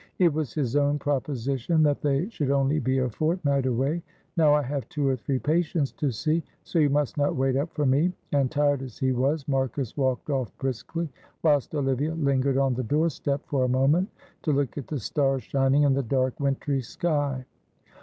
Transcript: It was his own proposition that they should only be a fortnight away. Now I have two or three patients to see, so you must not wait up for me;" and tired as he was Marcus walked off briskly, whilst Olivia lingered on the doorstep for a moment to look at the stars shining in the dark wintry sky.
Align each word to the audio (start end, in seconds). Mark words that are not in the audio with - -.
It 0.17 0.33
was 0.33 0.51
his 0.51 0.75
own 0.75 0.97
proposition 0.97 1.83
that 1.83 2.01
they 2.01 2.27
should 2.29 2.49
only 2.49 2.79
be 2.79 2.97
a 2.97 3.07
fortnight 3.07 3.67
away. 3.67 4.01
Now 4.35 4.55
I 4.55 4.63
have 4.63 4.89
two 4.89 5.07
or 5.07 5.15
three 5.15 5.37
patients 5.37 5.91
to 5.91 6.09
see, 6.11 6.41
so 6.63 6.79
you 6.79 6.89
must 6.89 7.19
not 7.19 7.35
wait 7.35 7.55
up 7.55 7.71
for 7.75 7.85
me;" 7.85 8.11
and 8.31 8.49
tired 8.49 8.81
as 8.81 8.97
he 8.97 9.11
was 9.11 9.47
Marcus 9.47 9.95
walked 9.95 10.31
off 10.31 10.57
briskly, 10.57 11.07
whilst 11.43 11.75
Olivia 11.75 12.15
lingered 12.15 12.57
on 12.57 12.73
the 12.73 12.81
doorstep 12.83 13.41
for 13.45 13.63
a 13.63 13.69
moment 13.69 14.09
to 14.41 14.51
look 14.51 14.75
at 14.75 14.87
the 14.87 14.97
stars 14.99 15.43
shining 15.43 15.83
in 15.83 15.93
the 15.93 16.01
dark 16.01 16.39
wintry 16.39 16.81
sky. 16.81 17.45